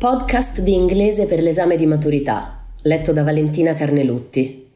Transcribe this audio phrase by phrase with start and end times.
[0.00, 4.66] Podcast di inglese per l'esame di maturità, letto da Valentina Carnelutti.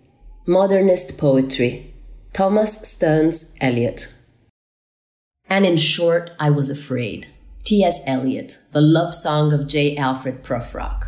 [0.49, 1.95] Modernist Poetry,
[2.31, 4.13] Thomas Stearns Eliot.
[5.49, 7.27] And in short, I was afraid.
[7.63, 8.03] T.S.
[8.05, 9.97] Eliot, The Love Song of J.
[9.97, 11.07] Alfred Prufrock.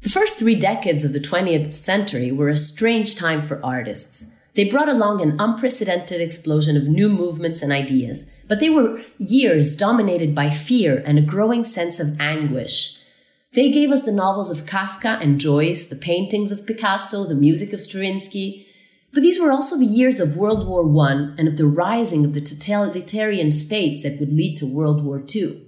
[0.00, 4.34] The first three decades of the 20th century were a strange time for artists.
[4.54, 9.76] They brought along an unprecedented explosion of new movements and ideas, but they were years
[9.76, 12.97] dominated by fear and a growing sense of anguish.
[13.54, 17.72] They gave us the novels of Kafka and Joyce, the paintings of Picasso, the music
[17.72, 18.66] of Stravinsky,
[19.12, 22.34] but these were also the years of World War I and of the rising of
[22.34, 25.64] the totalitarian states that would lead to World War II.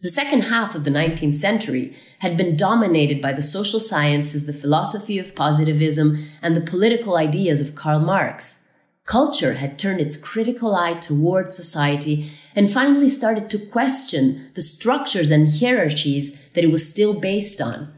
[0.00, 4.52] The second half of the 19th century had been dominated by the social sciences, the
[4.52, 8.68] philosophy of positivism, and the political ideas of Karl Marx.
[9.04, 15.30] Culture had turned its critical eye toward society and finally started to question the structures
[15.30, 17.92] and hierarchies that it was still based on.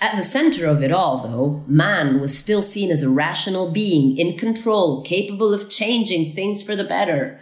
[0.00, 4.16] At the center of it all, though, man was still seen as a rational being,
[4.16, 7.38] in control, capable of changing things for the better.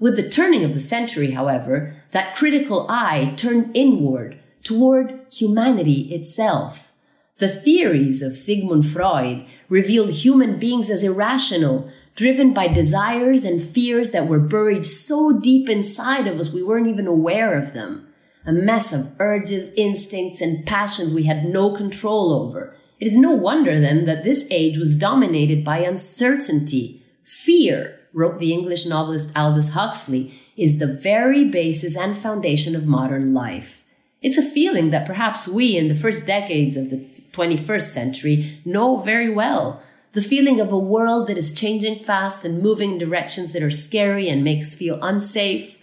[0.00, 6.92] With the turning of the century, however, that critical eye turned inward, toward humanity itself.
[7.38, 14.10] The theories of Sigmund Freud revealed human beings as irrational, driven by desires and fears
[14.10, 18.08] that were buried so deep inside of us we weren't even aware of them.
[18.44, 22.76] A mess of urges, instincts, and passions we had no control over.
[22.98, 27.02] It is no wonder then that this age was dominated by uncertainty.
[27.22, 33.32] Fear, wrote the English novelist Aldous Huxley, is the very basis and foundation of modern
[33.32, 33.84] life.
[34.20, 38.98] It's a feeling that perhaps we in the first decades of the 21st century know
[38.98, 39.82] very well.
[40.12, 43.70] The feeling of a world that is changing fast and moving in directions that are
[43.70, 45.78] scary and makes feel unsafe.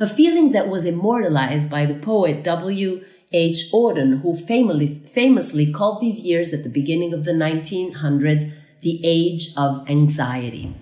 [0.00, 3.04] A feeling that was immortalized by the poet W.
[3.32, 3.70] H.
[3.74, 8.50] Auden, who famously, famously called these years at the beginning of the 1900s
[8.80, 10.74] the age of anxiety.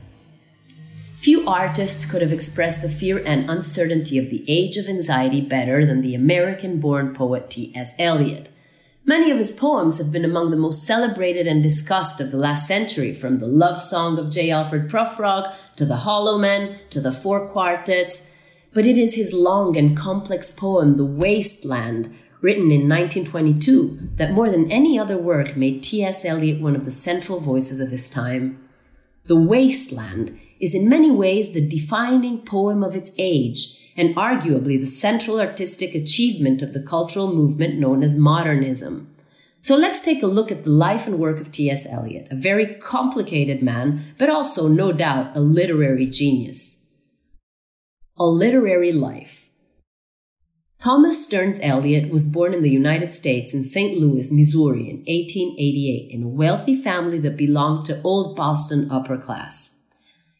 [1.16, 5.84] Few artists could have expressed the fear and uncertainty of the age of anxiety better
[5.84, 7.94] than the American born poet T.S.
[7.98, 8.50] Eliot.
[9.06, 12.66] Many of his poems have been among the most celebrated and discussed of the last
[12.66, 14.50] century, from the love song of J.
[14.50, 18.30] Alfred Prufrock to the Hollow Men to the Four Quartets.
[18.72, 24.50] But it is his long and complex poem, The Wasteland, written in 1922, that more
[24.50, 26.24] than any other work made T.S.
[26.24, 28.58] Eliot one of the central voices of his time.
[29.26, 34.86] The Wasteland is in many ways the defining poem of its age and arguably the
[34.86, 39.14] central artistic achievement of the cultural movement known as modernism.
[39.62, 41.86] So let's take a look at the life and work of T.S.
[41.86, 46.90] Eliot, a very complicated man, but also, no doubt, a literary genius.
[48.18, 49.48] A literary life.
[50.84, 53.98] Thomas Stearns Eliot was born in the United States in St.
[53.98, 59.80] Louis, Missouri in 1888 in a wealthy family that belonged to old Boston upper class.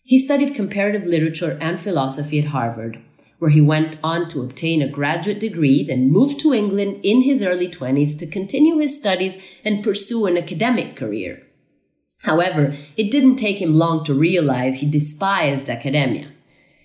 [0.03, 3.01] He studied comparative literature and philosophy at Harvard,
[3.45, 7.43] where he went on to obtain a graduate degree, then moved to England in his
[7.43, 11.43] early 20s to continue his studies and pursue an academic career.
[12.23, 16.33] However, it didn't take him long to realize he despised academia.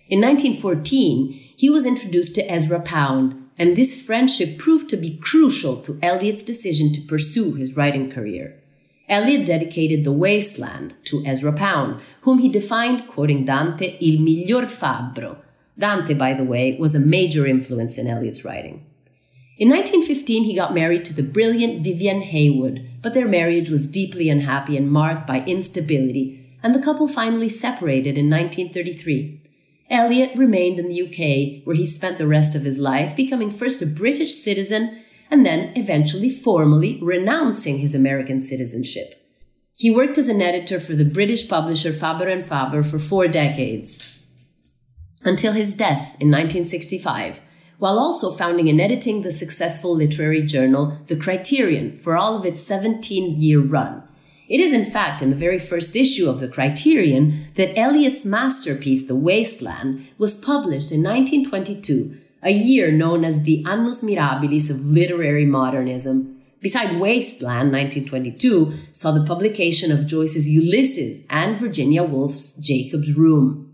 [0.10, 5.78] In 1914, he was introduced to Ezra Pound, and this friendship proved to be crucial
[5.84, 8.62] to Eliot's decision to pursue his writing career.
[9.08, 15.38] Eliot dedicated The Wasteland to Ezra Pound, whom he defined, quoting Dante, il miglior fabbro.
[15.80, 18.86] Dante, by the way, was a major influence in Eliot's writing.
[19.58, 24.30] In 1915, he got married to the brilliant Vivienne Haigh-Wood, but their marriage was deeply
[24.30, 29.42] unhappy and marked by instability, and the couple finally separated in 1933.
[29.90, 33.82] Eliot remained in the UK, where he spent the rest of his life, becoming first
[33.82, 35.02] a British citizen
[35.32, 39.16] and then eventually formally renouncing his American citizenship.
[39.76, 44.19] He worked as an editor for the British publisher Faber and Faber for four decades,
[45.24, 47.42] until his death in 1965,
[47.78, 52.62] while also founding and editing the successful literary journal The Criterion for all of its
[52.62, 54.04] 17 year run.
[54.50, 59.08] It is, in fact, in the very first issue of the Criterion that Eliot's masterpiece,
[59.08, 64.86] The Waste Land, was published in 1922, a year known as the Annus Mirabilis of
[64.86, 66.42] literary modernism.
[66.62, 73.69] Beside Waste Land, 1922 saw the publication of Joyce's Ulysses and Virginia Woolf's Jacob's Room.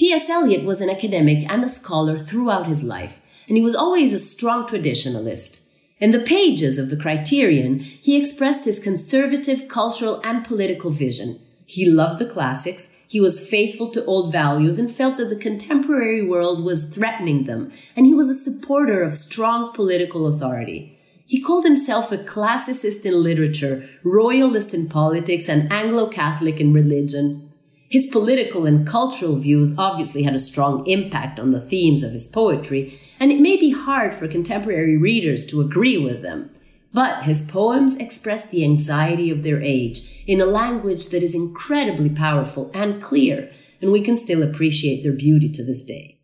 [0.00, 0.30] T.S.
[0.30, 4.18] Eliot was an academic and a scholar throughout his life, and he was always a
[4.18, 5.68] strong traditionalist.
[5.98, 11.38] In the pages of the Criterion, he expressed his conservative cultural and political vision.
[11.66, 16.26] He loved the classics, he was faithful to old values, and felt that the contemporary
[16.26, 20.98] world was threatening them, and he was a supporter of strong political authority.
[21.26, 27.49] He called himself a classicist in literature, royalist in politics, and Anglo Catholic in religion.
[27.90, 32.28] His political and cultural views obviously had a strong impact on the themes of his
[32.28, 36.50] poetry, and it may be hard for contemporary readers to agree with them.
[36.92, 42.08] But his poems express the anxiety of their age in a language that is incredibly
[42.08, 43.50] powerful and clear,
[43.82, 46.20] and we can still appreciate their beauty to this day.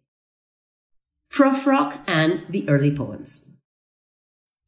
[1.33, 3.56] Prufrock and the Early Poems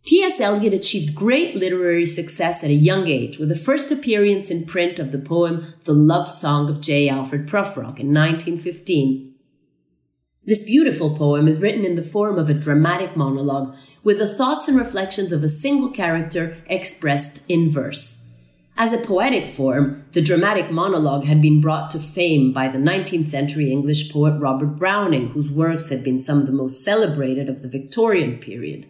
[0.09, 0.41] T.S.
[0.41, 4.99] Eliot achieved great literary success at a young age with the first appearance in print
[4.99, 7.11] of the poem The Love Song of J.
[7.11, 9.29] Alfred Prufrock in 1915
[10.49, 14.67] this beautiful poem is written in the form of a dramatic monologue with the thoughts
[14.67, 18.33] and reflections of a single character expressed in verse.
[18.75, 23.27] As a poetic form, the dramatic monologue had been brought to fame by the 19th
[23.27, 27.61] century English poet Robert Browning, whose works had been some of the most celebrated of
[27.61, 28.87] the Victorian period.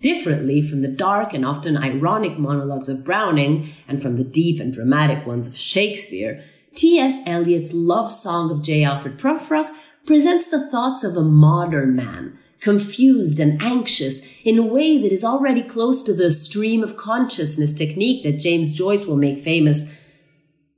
[0.00, 4.72] Differently from the dark and often ironic monologues of Browning and from the deep and
[4.72, 6.42] dramatic ones of Shakespeare,
[6.74, 7.20] T.S.
[7.26, 8.82] Eliot's love song of J.
[8.82, 9.70] Alfred Prufrock
[10.06, 15.24] presents the thoughts of a modern man, confused and anxious in a way that is
[15.24, 20.00] already close to the stream of consciousness technique that James Joyce will make famous.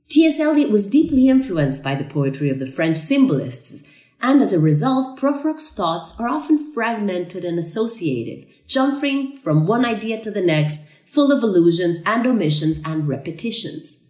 [0.09, 0.39] T.S.
[0.39, 3.89] Eliot was deeply influenced by the poetry of the French symbolists,
[4.21, 10.19] and as a result, Prufrock's thoughts are often fragmented and associative, jumping from one idea
[10.21, 14.03] to the next, full of allusions and omissions and repetitions.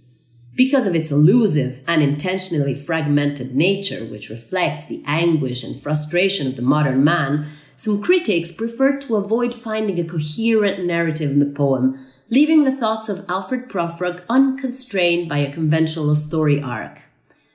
[0.56, 6.56] Because of its elusive and intentionally fragmented nature, which reflects the anguish and frustration of
[6.56, 12.00] the modern man, some critics prefer to avoid finding a coherent narrative in the poem,
[12.30, 17.02] leaving the thoughts of Alfred Prufrock unconstrained by a conventional story arc.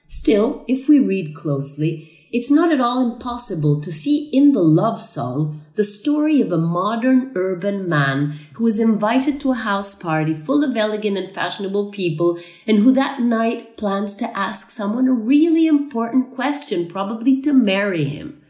[0.09, 5.01] Still, if we read closely, it's not at all impossible to see in the love
[5.01, 10.35] song the story of a modern urban man who is invited to a house party
[10.35, 15.13] full of elegant and fashionable people and who that night plans to ask someone a
[15.13, 18.43] really important question, probably to marry him.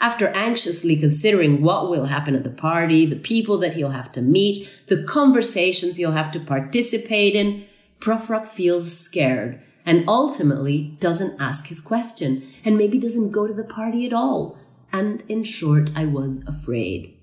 [0.00, 4.22] After anxiously considering what will happen at the party, the people that he'll have to
[4.22, 7.64] meet, the conversations he'll have to participate in,
[7.98, 13.64] Prufrock feels scared and ultimately doesn't ask his question and maybe doesn't go to the
[13.64, 14.58] party at all.
[14.92, 17.14] And in short, I was afraid.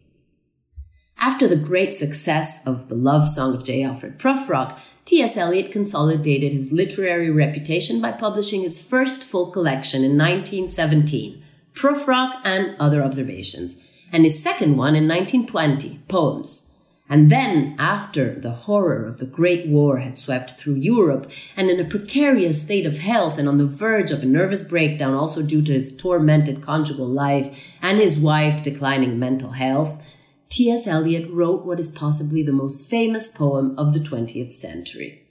[1.17, 3.83] After the great success of the love song of J.
[3.83, 5.37] Alfred Prufrock, T.S.
[5.37, 11.43] Eliot consolidated his literary reputation by publishing his first full collection in 1917,
[11.73, 16.70] Prufrock and Other Observations, and his second one in 1920, Poems.
[17.11, 21.77] And then, after the horror of the Great War had swept through Europe, and in
[21.77, 25.61] a precarious state of health and on the verge of a nervous breakdown, also due
[25.61, 30.01] to his tormented conjugal life and his wife's declining mental health,
[30.49, 30.87] T.S.
[30.87, 35.27] Eliot wrote what is possibly the most famous poem of the 20th century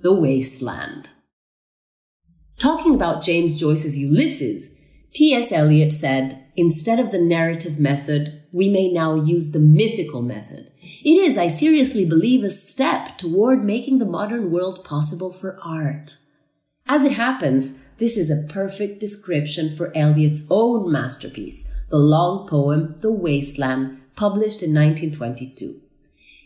[0.00, 1.10] The Waste Land.
[2.58, 4.74] Talking about James Joyce's Ulysses,
[5.14, 5.52] T.S.
[5.52, 10.70] Eliot said, Instead of the narrative method, we may now use the mythical method.
[10.80, 16.16] It is, I seriously believe, a step toward making the modern world possible for art.
[16.86, 22.96] As it happens, this is a perfect description for Eliot's own masterpiece, the long poem
[23.00, 25.80] The Waste Land, published in 1922.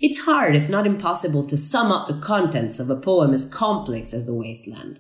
[0.00, 4.12] It's hard, if not impossible, to sum up the contents of a poem as complex
[4.12, 4.98] as The Waste Land.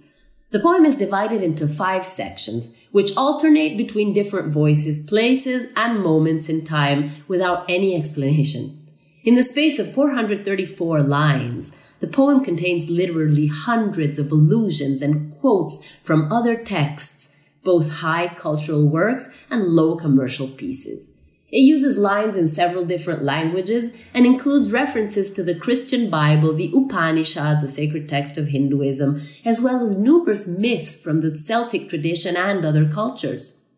[0.54, 6.48] The poem is divided into five sections, which alternate between different voices, places, and moments
[6.48, 8.80] in time without any explanation.
[9.24, 15.90] In the space of 434 lines, the poem contains literally hundreds of allusions and quotes
[16.04, 17.34] from other texts,
[17.64, 21.10] both high cultural works and low commercial pieces.
[21.54, 26.72] It uses lines in several different languages and includes references to the Christian Bible, the
[26.74, 32.36] Upanishads, a sacred text of Hinduism, as well as numerous myths from the Celtic tradition
[32.36, 33.68] and other cultures.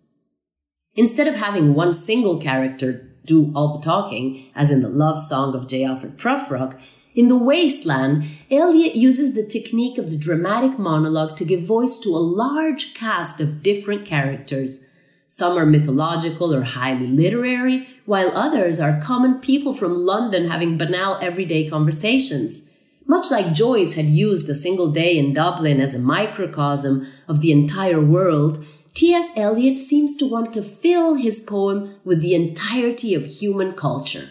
[0.95, 5.54] Instead of having one single character do all the talking, as in the love song
[5.54, 5.85] of J.
[5.85, 6.80] Alfred Prufrock,
[7.14, 12.09] In The Wasteland, Eliot uses the technique of the dramatic monologue to give voice to
[12.09, 14.96] a large cast of different characters.
[15.37, 21.19] Some are mythological or highly literary, while others are common people from London having banal
[21.21, 22.71] everyday conversations.
[23.05, 27.52] Much like Joyce had used a single day in Dublin as a microcosm of the
[27.52, 28.64] entire world,
[28.95, 29.28] T.S.
[29.37, 34.31] Eliot seems to want to fill his poem with the entirety of human culture.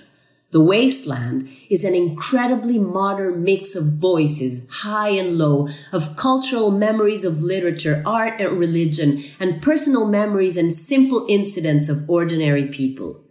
[0.55, 7.25] The Wasteland is an incredibly modern mix of voices, high and low, of cultural memories
[7.25, 13.21] of literature, art, and religion, and personal memories and simple incidents of ordinary people.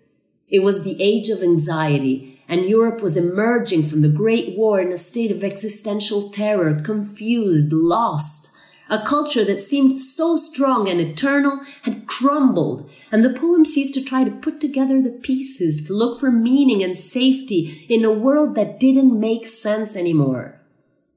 [0.51, 4.93] It was the age of anxiety, and Europe was emerging from the Great War in
[4.93, 8.54] a state of existential terror, confused, lost.
[8.91, 14.05] A culture that seemed so strong and eternal had crumbled, and the poem ceased to
[14.05, 18.55] try to put together the pieces to look for meaning and safety in a world
[18.57, 20.61] that didn't make sense anymore.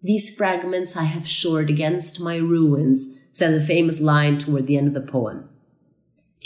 [0.01, 4.87] These fragments I have shored against my ruins, says a famous line toward the end
[4.87, 5.49] of the poem.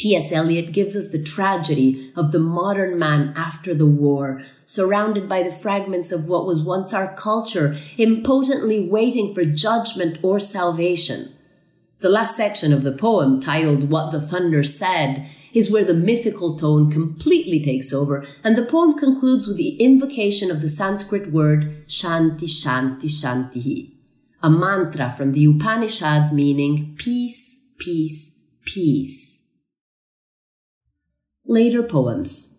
[0.01, 0.31] T.S.
[0.31, 5.51] Eliot gives us the tragedy of the modern man after the war, surrounded by the
[5.51, 11.31] fragments of what was once our culture, impotently waiting for judgment or salvation.
[11.99, 16.55] The last section of the poem, titled What the Thunder Said, is where the mythical
[16.55, 21.85] tone completely takes over, and the poem concludes with the invocation of the Sanskrit word
[21.85, 23.91] Shanti Shanti Shantihi,
[24.41, 29.40] a mantra from the Upanishads meaning peace, peace, peace.
[31.51, 32.57] Later poems.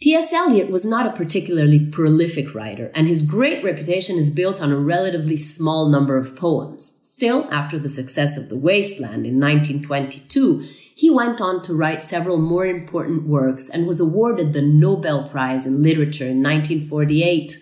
[0.00, 0.32] T.S.
[0.32, 4.78] Eliot was not a particularly prolific writer, and his great reputation is built on a
[4.78, 7.00] relatively small number of poems.
[7.02, 10.60] Still, after the success of The Wasteland in 1922,
[10.94, 15.66] he went on to write several more important works and was awarded the Nobel Prize
[15.66, 17.58] in Literature in 1948.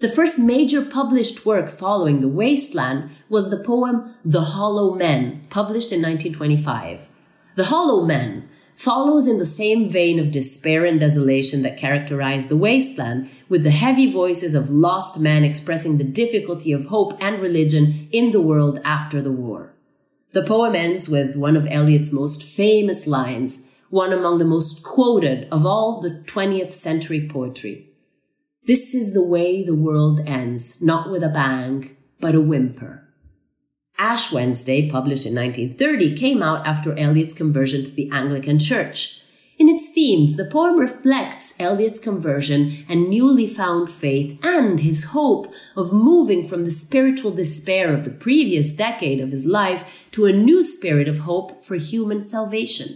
[0.00, 5.92] The first major published work following The Wasteland was the poem The Hollow Men, published
[5.92, 7.06] in 1925.
[7.54, 12.56] The Hollow Men follows in the same vein of despair and desolation that characterized the
[12.56, 18.08] wasteland, with the heavy voices of lost men expressing the difficulty of hope and religion
[18.10, 19.74] in the world after the war.
[20.32, 25.46] The poem ends with one of Eliot's most famous lines, one among the most quoted
[25.52, 27.88] of all the 20th century poetry.
[28.64, 33.08] This is the way the world ends, not with a bang, but a whimper.
[34.02, 39.22] Ash Wednesday, published in 1930, came out after Eliot's conversion to the Anglican Church.
[39.60, 45.54] In its themes, the poem reflects Eliot's conversion and newly found faith and his hope
[45.76, 50.32] of moving from the spiritual despair of the previous decade of his life to a
[50.32, 52.88] new spirit of hope for human salvation.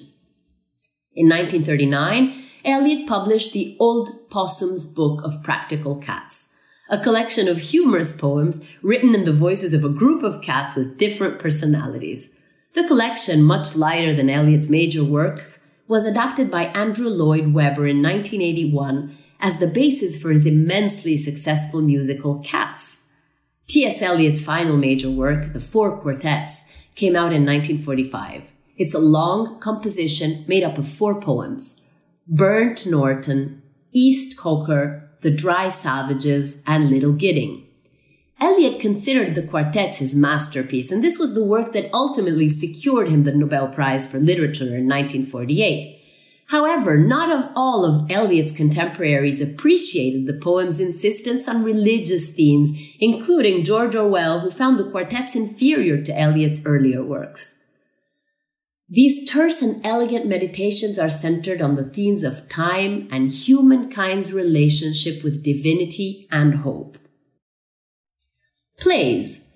[1.15, 2.35] In 1939,
[2.65, 6.56] Eliot published the Old Possum's Book of Practical Cats
[6.89, 10.99] a collection of humorous poems written in the voices of a group of cats with
[10.99, 12.35] different personalities.
[12.75, 18.03] The collection, much lighter than Eliot's major works, was adapted by Andrew Lloyd Webber in
[18.03, 23.09] 1981 as the basis for his immensely successful musical Cats.
[23.69, 24.01] T.S.
[24.01, 28.53] Eliot's final major work, The Four Quartets, came out in 1945.
[28.77, 31.89] It's a long composition made up of four poems
[32.29, 33.63] Burnt Norton,
[33.93, 37.67] East Coker, the Dry Savages, and Little Gidding.
[38.39, 43.25] Eliot considered the quartets his masterpiece, and this was the work that ultimately secured him
[43.25, 45.97] the Nobel Prize for Literature in 1948.
[46.49, 53.65] However, not of all of Eliot's contemporaries appreciated the poem's insistence on religious themes, including
[53.65, 57.66] George Orwell, who found the quartets inferior to Eliot's earlier works.
[58.89, 65.25] These terse and elegant meditations are centered on the themes of time and humankind's relationship
[65.25, 66.97] with divinity and hope.
[68.79, 69.53] Plays.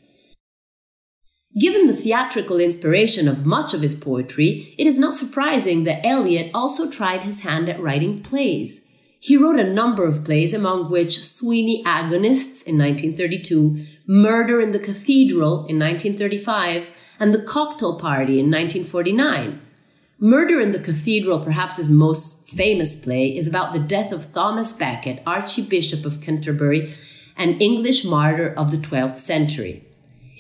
[1.61, 6.51] Given the theatrical inspiration of much of his poetry, it is not surprising that Eliot
[6.53, 8.89] also tried his hand at writing plays.
[9.21, 14.79] He wrote a number of plays, among which Sweeney Agonistes in 1932, Murder in the
[14.79, 16.89] Cathedral in 1935,
[17.21, 19.61] and The Cocktail Party in 1949.
[20.19, 24.73] Murder in the Cathedral, perhaps his most famous play, is about the death of Thomas
[24.73, 26.95] Becket, Archbishop of Canterbury,
[27.37, 29.85] an English martyr of the 12th century.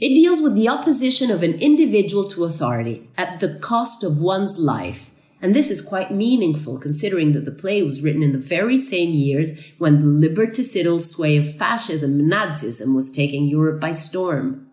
[0.00, 4.58] It deals with the opposition of an individual to authority at the cost of one's
[4.58, 5.10] life.
[5.42, 9.12] And this is quite meaningful considering that the play was written in the very same
[9.12, 14.69] years when the liberticidal sway of fascism and Nazism was taking Europe by storm.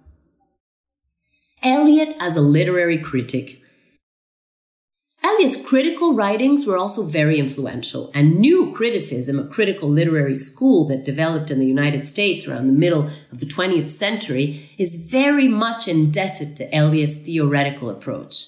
[1.68, 3.62] Eliot as a literary critic.
[5.22, 11.04] Eliot's critical writings were also very influential, and new criticism, a critical literary school that
[11.04, 15.90] developed in the United States around the middle of the 20th century, is very much
[15.90, 18.46] indebted to Eliot's theoretical approach.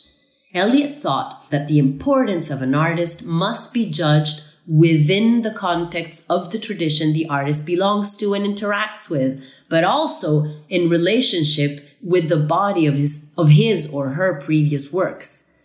[0.53, 6.51] Eliot thought that the importance of an artist must be judged within the context of
[6.51, 12.37] the tradition the artist belongs to and interacts with, but also in relationship with the
[12.37, 15.57] body of his, of his or her previous works.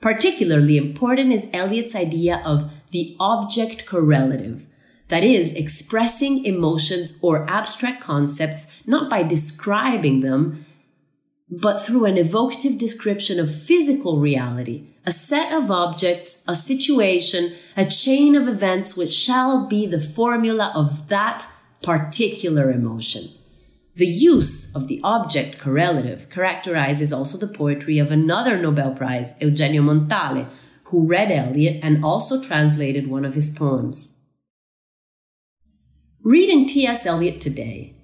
[0.00, 4.66] Particularly important is Eliot's idea of the objective correlative,
[5.08, 10.64] that is, expressing emotions or abstract concepts not by describing them,
[11.50, 17.84] but through an evocative description of physical reality, a set of objects, a situation, a
[17.84, 21.46] chain of events which shall be the formula of that
[21.82, 23.22] particular emotion.
[23.94, 29.82] The use of the objective correlative characterizes also the poetry of another Nobel Prize, Eugenio
[29.82, 30.48] Montale,
[30.84, 34.18] who read Eliot and also translated one of his poems.
[36.22, 37.04] Reading T.S.
[37.04, 37.94] Eliot today.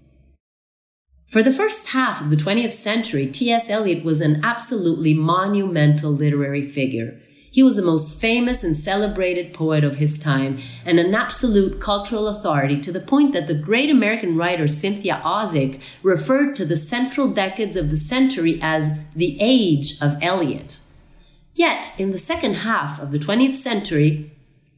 [1.26, 3.71] For the first half of the 20th century, T.S.
[3.71, 7.21] Eliot was an absolutely monumental literary figure.
[7.50, 12.28] He was the most famous and celebrated poet of his time and an absolute cultural
[12.28, 17.28] authority to the point that the great American writer Cynthia Ozick referred to the central
[17.28, 20.81] decades of the century as the age of Eliot.
[21.55, 24.31] Yet, in the second half of the 20th century,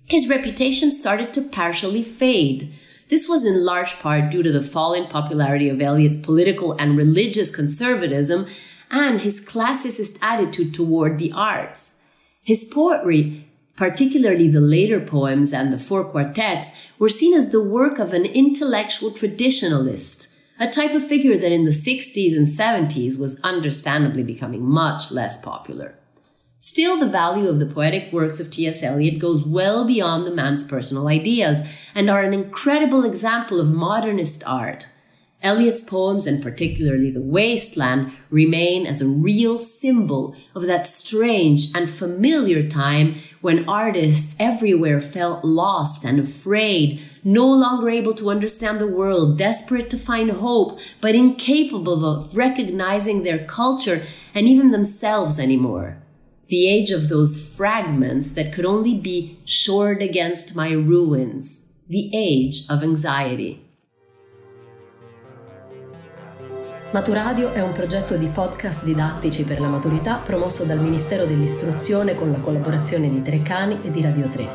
[0.07, 2.73] his reputation started to partially fade.
[3.09, 6.97] This was in large part due to the fall in popularity of Eliot's political and
[6.97, 8.47] religious conservatism
[8.91, 12.00] and his classicist attitude toward the arts.
[12.43, 17.99] His poetry, particularly the later poems and the four quartets, were seen as the work
[17.99, 23.41] of an intellectual traditionalist, a type of figure that in the 60s and 70s was
[23.43, 25.95] understandably becoming much less popular.
[26.59, 28.83] Still, the value of the poetic works of T.S.
[28.83, 31.63] Eliot goes well beyond the man's personal ideas
[31.95, 34.87] and are an incredible example of modernist art
[35.43, 41.89] Eliot's poems, and particularly The Wasteland, remain as a real symbol of that strange and
[41.89, 48.87] familiar time when artists everywhere felt lost and afraid, no longer able to understand the
[48.87, 54.03] world, desperate to find hope, but incapable of recognizing their culture
[54.35, 55.97] and even themselves anymore.
[56.49, 61.77] The age of those fragments that could only be shored against my ruins.
[61.89, 63.70] The age of anxiety.
[66.93, 72.33] Maturadio è un progetto di podcast didattici per la maturità promosso dal Ministero dell'Istruzione con
[72.33, 74.49] la collaborazione di Treccani e di Radio 3.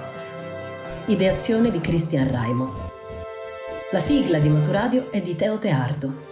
[1.05, 2.91] Ideazione di Cristian Raimo.
[3.91, 6.24] La sigla di Maturadio è di Teo Teardo.